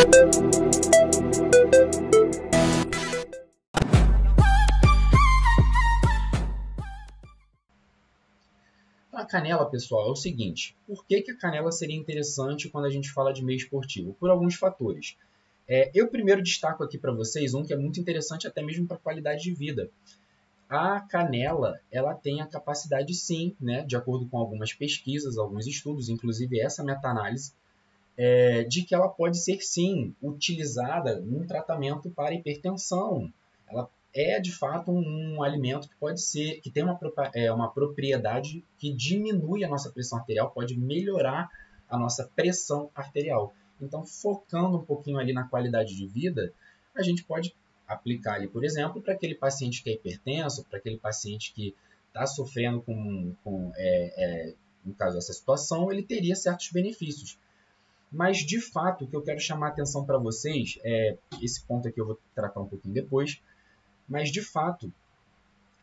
A 0.00 0.02
canela, 9.26 9.68
pessoal, 9.68 10.08
é 10.08 10.10
o 10.10 10.16
seguinte: 10.16 10.74
por 10.86 11.04
que, 11.04 11.20
que 11.20 11.32
a 11.32 11.36
canela 11.36 11.70
seria 11.70 11.94
interessante 11.94 12.70
quando 12.70 12.86
a 12.86 12.90
gente 12.90 13.12
fala 13.12 13.30
de 13.30 13.44
meio 13.44 13.58
esportivo? 13.58 14.14
Por 14.14 14.30
alguns 14.30 14.54
fatores. 14.54 15.18
É, 15.68 15.90
eu 15.94 16.08
primeiro 16.08 16.42
destaco 16.42 16.82
aqui 16.82 16.96
para 16.96 17.12
vocês 17.12 17.52
um 17.52 17.62
que 17.62 17.74
é 17.74 17.76
muito 17.76 18.00
interessante 18.00 18.46
até 18.46 18.62
mesmo 18.62 18.86
para 18.86 18.96
a 18.96 19.00
qualidade 19.00 19.42
de 19.42 19.52
vida. 19.52 19.90
A 20.66 21.00
canela, 21.00 21.78
ela 21.92 22.14
tem 22.14 22.40
a 22.40 22.46
capacidade 22.46 23.12
sim, 23.12 23.54
né, 23.60 23.82
de 23.82 23.96
acordo 23.96 24.26
com 24.30 24.38
algumas 24.38 24.72
pesquisas, 24.72 25.36
alguns 25.36 25.66
estudos, 25.66 26.08
inclusive 26.08 26.58
essa 26.58 26.82
meta-análise, 26.82 27.52
é, 28.22 28.64
de 28.64 28.82
que 28.82 28.94
ela 28.94 29.08
pode 29.08 29.38
ser 29.38 29.62
sim 29.62 30.14
utilizada 30.22 31.18
num 31.20 31.46
tratamento 31.46 32.10
para 32.10 32.34
hipertensão. 32.34 33.32
Ela 33.66 33.88
é 34.14 34.38
de 34.38 34.52
fato 34.52 34.90
um, 34.90 35.36
um 35.36 35.42
alimento 35.42 35.88
que 35.88 35.96
pode 35.96 36.20
ser, 36.20 36.60
que 36.60 36.70
tem 36.70 36.84
uma, 36.84 37.00
é, 37.32 37.50
uma 37.50 37.72
propriedade 37.72 38.62
que 38.76 38.92
diminui 38.92 39.64
a 39.64 39.68
nossa 39.68 39.90
pressão 39.90 40.18
arterial, 40.18 40.50
pode 40.50 40.78
melhorar 40.78 41.48
a 41.88 41.96
nossa 41.96 42.30
pressão 42.36 42.90
arterial. 42.94 43.54
Então, 43.80 44.04
focando 44.04 44.76
um 44.76 44.84
pouquinho 44.84 45.18
ali 45.18 45.32
na 45.32 45.48
qualidade 45.48 45.96
de 45.96 46.06
vida, 46.06 46.52
a 46.94 47.02
gente 47.02 47.24
pode 47.24 47.56
aplicar 47.88 48.34
ali, 48.34 48.48
por 48.48 48.66
exemplo, 48.66 49.00
para 49.00 49.14
aquele 49.14 49.34
paciente 49.34 49.82
que 49.82 49.88
é 49.88 49.94
hipertenso, 49.94 50.66
para 50.66 50.78
aquele 50.78 50.98
paciente 50.98 51.54
que 51.54 51.74
está 52.08 52.26
sofrendo 52.26 52.82
com, 52.82 53.34
com 53.42 53.72
é, 53.76 54.50
é, 54.50 54.54
no 54.84 54.92
caso 54.92 55.14
dessa 55.14 55.32
situação, 55.32 55.90
ele 55.90 56.02
teria 56.02 56.36
certos 56.36 56.70
benefícios. 56.70 57.38
Mas, 58.10 58.38
de 58.38 58.60
fato, 58.60 59.04
o 59.04 59.08
que 59.08 59.14
eu 59.14 59.22
quero 59.22 59.38
chamar 59.38 59.68
a 59.68 59.70
atenção 59.70 60.04
para 60.04 60.18
vocês, 60.18 60.78
é, 60.82 61.16
esse 61.40 61.64
ponto 61.64 61.86
aqui 61.86 62.00
eu 62.00 62.06
vou 62.06 62.18
tratar 62.34 62.60
um 62.60 62.66
pouquinho 62.66 62.92
depois, 62.94 63.40
mas, 64.08 64.30
de 64.30 64.42
fato, 64.42 64.92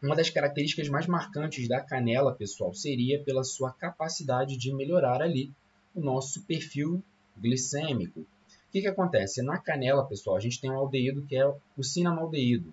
uma 0.00 0.14
das 0.14 0.30
características 0.30 0.88
mais 0.88 1.06
marcantes 1.06 1.68
da 1.68 1.80
canela, 1.80 2.34
pessoal, 2.34 2.72
seria 2.74 3.22
pela 3.22 3.42
sua 3.42 3.72
capacidade 3.72 4.56
de 4.56 4.72
melhorar 4.72 5.20
ali 5.20 5.52
o 5.94 6.00
nosso 6.00 6.42
perfil 6.42 7.02
glicêmico. 7.36 8.20
O 8.20 8.26
que, 8.72 8.80
que 8.80 8.88
acontece? 8.88 9.42
Na 9.42 9.58
canela, 9.58 10.06
pessoal, 10.06 10.36
a 10.36 10.40
gente 10.40 10.60
tem 10.60 10.70
um 10.70 10.76
aldeído 10.76 11.22
que 11.26 11.36
é 11.36 11.46
o 11.46 11.82
cinamaldeído. 11.82 12.72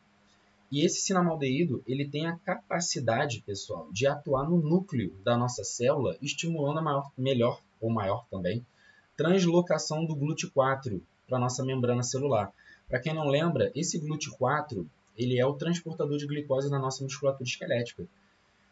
E 0.72 0.86
esse 0.86 1.02
cinamaldeído, 1.02 1.84
ele 1.88 2.08
tem 2.08 2.28
a 2.28 2.38
capacidade, 2.38 3.42
pessoal, 3.42 3.92
de 3.92 4.06
atuar 4.06 4.48
no 4.48 4.58
núcleo 4.58 5.16
da 5.24 5.36
nossa 5.36 5.64
célula, 5.64 6.16
estimulando 6.22 6.78
a 6.78 6.82
maior, 6.82 7.12
melhor, 7.18 7.62
ou 7.82 7.90
maior 7.90 8.26
também, 8.30 8.64
translocação 9.20 10.06
do 10.06 10.16
GLUT4 10.16 11.02
para 11.28 11.36
a 11.38 11.42
nossa 11.42 11.62
membrana 11.66 12.02
celular. 12.02 12.54
Para 12.88 13.02
quem 13.02 13.14
não 13.14 13.28
lembra, 13.28 13.70
esse 13.76 14.00
GLUT4 14.00 14.86
ele 15.18 15.38
é 15.38 15.46
o 15.46 15.56
transportador 15.56 16.18
de 16.18 16.26
glicose 16.26 16.72
na 16.72 16.80
nossa 16.80 17.04
musculatura 17.04 17.44
esquelética. 17.44 18.08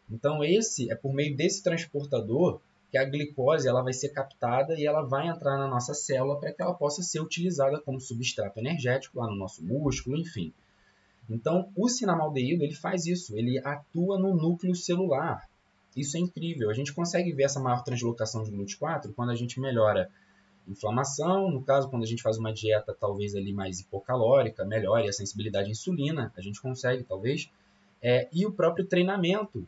Então 0.10 0.42
esse 0.46 0.90
é 0.90 0.96
por 0.96 1.14
meio 1.14 1.36
desse 1.36 1.62
transportador 1.62 2.62
que 2.90 2.98
a 2.98 3.04
glicose 3.04 3.68
ela 3.68 3.82
vai 3.82 3.92
ser 3.92 4.08
captada 4.08 4.74
e 4.80 4.86
ela 4.86 5.02
vai 5.02 5.28
entrar 5.28 5.58
na 5.58 5.68
nossa 5.68 5.94
célula 5.94 6.40
para 6.40 6.54
que 6.54 6.62
ela 6.62 6.74
possa 6.74 7.04
ser 7.04 7.20
utilizada 7.20 7.82
como 7.82 8.00
substrato 8.00 8.58
energético 8.58 9.20
lá 9.20 9.28
no 9.28 9.36
nosso 9.36 9.62
músculo, 9.62 10.16
enfim. 10.16 10.54
Então, 11.30 11.70
o 11.76 11.90
cinamaldeído 11.90 12.64
ele 12.64 12.74
faz 12.74 13.06
isso, 13.06 13.38
ele 13.38 13.60
atua 13.60 14.18
no 14.18 14.34
núcleo 14.34 14.74
celular. 14.74 15.46
Isso 15.94 16.16
é 16.16 16.22
incrível. 16.22 16.70
A 16.70 16.74
gente 16.74 16.94
consegue 16.94 17.34
ver 17.34 17.44
essa 17.44 17.60
maior 17.60 17.84
translocação 17.84 18.46
de 18.46 18.52
GLUT4 18.52 19.14
quando 19.14 19.32
a 19.32 19.36
gente 19.36 19.60
melhora 19.60 20.10
inflamação, 20.68 21.50
no 21.50 21.64
caso, 21.64 21.90
quando 21.90 22.04
a 22.04 22.08
gente 22.08 22.22
faz 22.22 22.38
uma 22.38 22.54
dieta 22.54 22.96
talvez 23.00 23.36
ali 23.36 23.54
mais 23.54 23.80
hipocalórica, 23.80 24.66
melhore 24.66 25.08
a 25.08 25.14
sensibilidade 25.14 25.68
à 25.68 25.72
insulina, 25.72 26.34
a 26.36 26.42
gente 26.42 26.62
consegue 26.62 27.04
talvez, 27.04 27.50
é, 28.02 28.28
e 28.32 28.46
o 28.46 28.52
próprio 28.52 28.86
treinamento. 28.86 29.68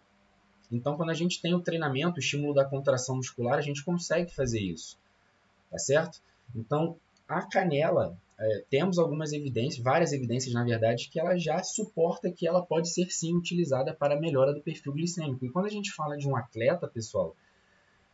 Então, 0.72 0.96
quando 0.96 1.10
a 1.10 1.16
gente 1.16 1.42
tem 1.42 1.54
o 1.54 1.62
treinamento, 1.62 2.18
o 2.18 2.20
estímulo 2.20 2.54
da 2.54 2.66
contração 2.66 3.16
muscular, 3.16 3.58
a 3.58 3.62
gente 3.62 3.84
consegue 3.84 4.34
fazer 4.34 4.60
isso, 4.60 4.98
tá 5.72 5.80
certo? 5.80 6.22
Então, 6.56 6.96
a 7.28 7.42
canela, 7.48 8.18
é, 8.40 8.64
temos 8.70 8.98
algumas 8.98 9.34
evidências, 9.34 9.84
várias 9.84 10.14
evidências, 10.14 10.54
na 10.54 10.64
verdade, 10.64 11.10
que 11.10 11.20
ela 11.20 11.38
já 11.38 11.62
suporta 11.64 12.32
que 12.32 12.48
ela 12.48 12.66
pode 12.66 12.90
ser 12.90 13.12
sim 13.12 13.36
utilizada 13.36 13.94
para 13.94 14.16
a 14.16 14.20
melhora 14.20 14.54
do 14.54 14.62
perfil 14.62 14.94
glicêmico. 14.94 15.46
E 15.46 15.50
quando 15.50 15.66
a 15.66 15.70
gente 15.70 15.92
fala 15.92 16.18
de 16.18 16.28
um 16.28 16.36
atleta, 16.36 16.88
pessoal, 16.88 17.36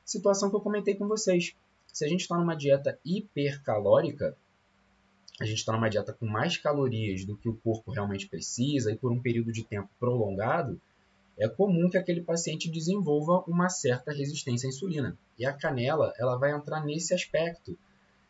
situação 0.03 0.50
que 0.50 0.56
eu 0.56 0.62
comentei 0.62 0.96
com 0.96 1.07
vocês, 1.07 1.56
se 1.95 2.03
a 2.03 2.09
gente 2.09 2.23
está 2.23 2.38
numa 2.38 2.57
dieta 2.57 3.00
hipercalórica, 3.06 4.35
a 5.39 5.45
gente 5.45 5.59
está 5.59 5.72
numa 5.72 5.89
dieta 5.89 6.11
com 6.11 6.25
mais 6.25 6.57
calorias 6.57 7.23
do 7.23 7.38
que 7.38 7.47
o 7.47 7.56
corpo 7.56 7.89
realmente 7.89 8.28
precisa 8.28 8.91
e 8.91 8.97
por 8.97 9.13
um 9.13 9.22
período 9.22 9.50
de 9.50 9.63
tempo 9.63 9.89
prolongado, 9.97 10.78
é 11.38 11.47
comum 11.47 11.89
que 11.89 11.97
aquele 11.97 12.19
paciente 12.19 12.69
desenvolva 12.69 13.45
uma 13.47 13.69
certa 13.69 14.11
resistência 14.11 14.67
à 14.67 14.69
insulina. 14.69 15.17
E 15.39 15.45
a 15.45 15.53
canela, 15.53 16.11
ela 16.19 16.35
vai 16.35 16.51
entrar 16.51 16.84
nesse 16.84 17.13
aspecto. 17.13 17.78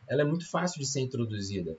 Ela 0.08 0.22
é 0.22 0.26
muito 0.26 0.48
fácil 0.48 0.80
de 0.80 0.86
ser 0.86 1.00
introduzida. 1.02 1.76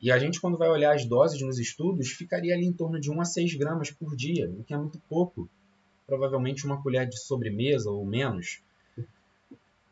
E 0.00 0.12
a 0.12 0.18
gente, 0.20 0.40
quando 0.40 0.56
vai 0.56 0.68
olhar 0.68 0.94
as 0.94 1.04
doses 1.04 1.42
nos 1.42 1.58
estudos, 1.58 2.10
ficaria 2.10 2.54
ali 2.54 2.64
em 2.64 2.72
torno 2.72 3.00
de 3.00 3.10
1 3.10 3.20
a 3.20 3.24
6 3.24 3.54
gramas 3.56 3.90
por 3.90 4.14
dia, 4.14 4.48
o 4.50 4.62
que 4.62 4.72
é 4.72 4.76
muito 4.76 5.00
pouco. 5.08 5.50
Provavelmente 6.06 6.64
uma 6.64 6.80
colher 6.80 7.08
de 7.08 7.18
sobremesa 7.18 7.90
ou 7.90 8.06
menos. 8.06 8.62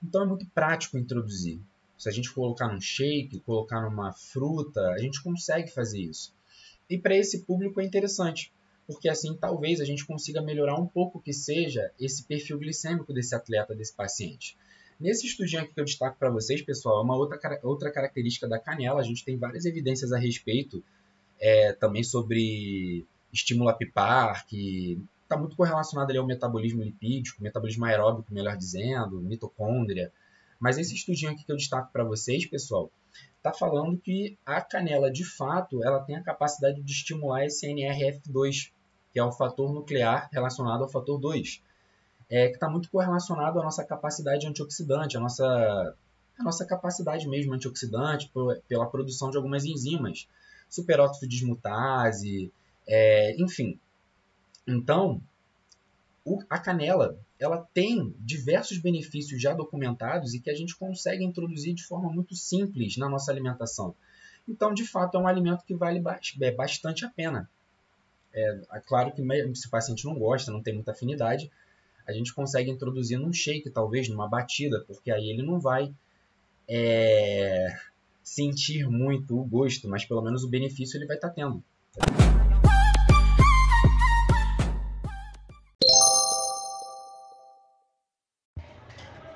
Então 0.02 0.22
é 0.22 0.26
muito 0.26 0.46
prático 0.46 0.98
introduzir. 0.98 1.60
Se 1.96 2.08
a 2.08 2.12
gente 2.12 2.32
colocar 2.32 2.68
num 2.68 2.80
shake, 2.80 3.40
colocar 3.40 3.80
numa 3.82 4.12
fruta, 4.12 4.80
a 4.90 4.98
gente 4.98 5.22
consegue 5.22 5.70
fazer 5.70 6.00
isso. 6.00 6.34
E 6.90 6.98
para 6.98 7.16
esse 7.16 7.44
público 7.44 7.80
é 7.80 7.84
interessante, 7.84 8.52
porque 8.86 9.08
assim 9.08 9.36
talvez 9.36 9.80
a 9.80 9.84
gente 9.84 10.04
consiga 10.04 10.42
melhorar 10.42 10.78
um 10.80 10.86
pouco 10.86 11.20
que 11.20 11.32
seja 11.32 11.92
esse 11.98 12.24
perfil 12.24 12.58
glicêmico 12.58 13.12
desse 13.12 13.34
atleta, 13.34 13.74
desse 13.74 13.94
paciente. 13.94 14.56
Nesse 14.98 15.26
estudinho 15.26 15.62
aqui 15.62 15.74
que 15.74 15.80
eu 15.80 15.84
destaco 15.84 16.19
para 16.19 16.30
vocês, 16.30 16.62
pessoal, 16.62 17.00
é 17.00 17.04
uma 17.04 17.16
outra, 17.16 17.38
outra 17.62 17.90
característica 17.90 18.48
da 18.48 18.58
canela. 18.58 19.00
A 19.00 19.04
gente 19.04 19.24
tem 19.24 19.36
várias 19.36 19.64
evidências 19.64 20.12
a 20.12 20.19
respeito 20.19 20.82
é, 21.40 21.72
também 21.72 22.04
sobre 22.04 23.04
estímulo 23.32 23.69
apipar, 23.69 24.46
que 24.46 25.00
está 25.32 25.38
muito 25.38 25.56
correlacionado 25.56 26.10
ali 26.10 26.19
ao 26.19 26.26
metabolismo 26.26 26.82
lipídico, 26.82 27.43
metabolismo 27.43 27.87
aeróbico, 27.87 28.32
melhor 28.32 28.56
dizendo, 28.56 29.20
mitocôndria. 29.22 30.12
Mas 30.60 30.78
esse 30.78 30.94
estudinho 30.94 31.32
aqui 31.32 31.44
que 31.44 31.50
eu 31.50 31.56
destaco 31.56 31.91
para 31.91 32.04
vocês, 32.04 32.47
pessoal, 32.47 32.91
está 33.37 33.53
falando 33.53 33.98
que 33.98 34.38
a 34.44 34.60
canela, 34.60 35.10
de 35.10 35.25
fato, 35.25 35.82
ela 35.82 36.00
tem 36.00 36.16
a 36.16 36.22
capacidade 36.22 36.81
de 36.82 36.93
estimular 36.93 37.44
esse 37.44 37.66
NRF2, 37.66 38.70
que 39.12 39.19
é 39.19 39.25
o 39.25 39.32
fator 39.32 39.72
nuclear 39.72 40.28
relacionado 40.31 40.82
ao 40.82 40.88
fator 40.88 41.19
2, 41.19 41.62
é, 42.31 42.49
que 42.49 42.54
está 42.54 42.69
muito 42.69 42.91
correlacionado 42.91 43.59
à 43.59 43.64
nossa 43.64 43.84
capacidade 43.84 44.47
antioxidante, 44.47 45.16
à 45.16 45.20
nossa, 45.20 45.97
à 46.38 46.44
nossa 46.44 46.64
capacidade 46.66 47.26
mesmo 47.26 47.54
antioxidante 47.54 48.31
pela 48.69 48.87
produção 48.87 49.31
de 49.31 49.37
algumas 49.37 49.64
enzimas, 49.64 50.28
superóxido 50.69 51.28
de 51.28 51.37
dismutase, 51.37 52.53
é, 52.87 53.34
enfim, 53.43 53.78
então, 54.67 55.21
o, 56.25 56.41
a 56.49 56.59
canela 56.59 57.19
ela 57.39 57.67
tem 57.75 58.15
diversos 58.21 58.78
benefícios 58.78 59.43
já 59.43 59.53
documentados 59.53 60.33
e 60.33 60.41
que 60.41 60.49
a 60.49 60.55
gente 60.55 60.77
consegue 60.77 61.25
introduzir 61.25 61.75
de 61.75 61.83
forma 61.83 62.09
muito 62.09 62.37
simples 62.37 62.97
na 62.97 63.09
nossa 63.09 63.33
alimentação. 63.33 63.97
Então, 64.49 64.73
de 64.73 64.87
fato, 64.87 65.17
é 65.17 65.21
um 65.21 65.27
alimento 65.27 65.65
que 65.65 65.75
vale 65.75 66.00
é, 66.41 66.50
bastante 66.53 67.05
a 67.05 67.09
pena. 67.09 67.50
É, 68.33 68.61
é 68.75 68.81
claro 68.81 69.12
que 69.12 69.23
se 69.56 69.67
o 69.67 69.71
paciente 69.71 70.05
não 70.05 70.17
gosta, 70.17 70.53
não 70.53 70.62
tem 70.62 70.75
muita 70.75 70.93
afinidade, 70.93 71.50
a 72.06 72.12
gente 72.12 72.33
consegue 72.33 72.71
introduzir 72.71 73.19
num 73.19 73.33
shake, 73.33 73.71
talvez, 73.71 74.09
numa 74.09 74.29
batida, 74.29 74.84
porque 74.87 75.11
aí 75.11 75.29
ele 75.29 75.43
não 75.43 75.61
vai 75.61 75.93
é, 76.69 77.76
sentir 78.23 78.88
muito 78.88 79.38
o 79.38 79.44
gosto, 79.44 79.88
mas 79.88 80.05
pelo 80.05 80.23
menos 80.23 80.44
o 80.44 80.49
benefício 80.49 80.97
ele 80.97 81.06
vai 81.06 81.17
estar 81.17 81.29
tá 81.29 81.35
tendo. 81.35 81.62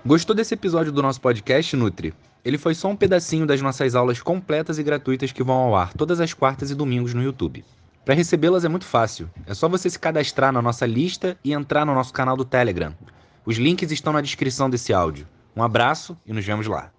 Gostou 0.06 0.36
desse 0.36 0.54
episódio 0.54 0.92
do 0.92 1.02
nosso 1.02 1.20
podcast, 1.20 1.74
Nutri? 1.74 2.14
Ele 2.44 2.56
foi 2.56 2.76
só 2.76 2.86
um 2.86 2.94
pedacinho 2.94 3.44
das 3.44 3.60
nossas 3.60 3.96
aulas 3.96 4.22
completas 4.22 4.78
e 4.78 4.82
gratuitas 4.84 5.32
que 5.32 5.42
vão 5.42 5.56
ao 5.56 5.74
ar 5.74 5.92
todas 5.94 6.20
as 6.20 6.32
quartas 6.32 6.70
e 6.70 6.76
domingos 6.76 7.12
no 7.12 7.24
YouTube. 7.24 7.64
Para 8.04 8.14
recebê-las 8.14 8.64
é 8.64 8.68
muito 8.68 8.84
fácil. 8.84 9.28
É 9.48 9.52
só 9.52 9.68
você 9.68 9.90
se 9.90 9.98
cadastrar 9.98 10.52
na 10.52 10.62
nossa 10.62 10.86
lista 10.86 11.36
e 11.42 11.52
entrar 11.52 11.84
no 11.84 11.92
nosso 11.92 12.12
canal 12.12 12.36
do 12.36 12.44
Telegram. 12.44 12.94
Os 13.44 13.56
links 13.56 13.90
estão 13.90 14.12
na 14.12 14.20
descrição 14.20 14.70
desse 14.70 14.92
áudio. 14.92 15.26
Um 15.56 15.62
abraço 15.64 16.16
e 16.24 16.32
nos 16.32 16.44
vemos 16.44 16.68
lá. 16.68 16.92